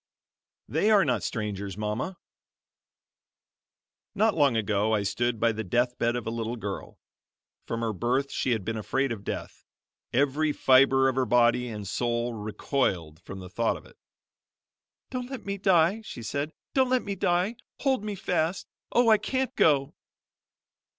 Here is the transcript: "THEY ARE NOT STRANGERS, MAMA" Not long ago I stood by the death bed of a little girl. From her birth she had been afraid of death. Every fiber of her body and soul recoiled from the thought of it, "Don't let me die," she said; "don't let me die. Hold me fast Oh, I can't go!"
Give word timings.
"THEY 0.67 0.89
ARE 0.89 1.05
NOT 1.05 1.21
STRANGERS, 1.21 1.77
MAMA" 1.77 2.17
Not 4.15 4.33
long 4.35 4.57
ago 4.57 4.93
I 4.95 5.03
stood 5.03 5.39
by 5.39 5.51
the 5.51 5.63
death 5.63 5.95
bed 5.99 6.15
of 6.15 6.25
a 6.25 6.31
little 6.31 6.55
girl. 6.55 6.97
From 7.67 7.81
her 7.81 7.93
birth 7.93 8.31
she 8.31 8.49
had 8.49 8.65
been 8.65 8.77
afraid 8.77 9.11
of 9.11 9.23
death. 9.23 9.63
Every 10.11 10.53
fiber 10.53 11.07
of 11.07 11.15
her 11.17 11.27
body 11.27 11.67
and 11.67 11.87
soul 11.87 12.33
recoiled 12.33 13.21
from 13.21 13.41
the 13.41 13.49
thought 13.51 13.77
of 13.77 13.85
it, 13.85 13.99
"Don't 15.11 15.29
let 15.29 15.45
me 15.45 15.59
die," 15.59 16.01
she 16.03 16.23
said; 16.23 16.51
"don't 16.73 16.89
let 16.89 17.03
me 17.03 17.13
die. 17.13 17.57
Hold 17.81 18.03
me 18.03 18.15
fast 18.15 18.65
Oh, 18.91 19.09
I 19.09 19.19
can't 19.19 19.55
go!" 19.55 19.93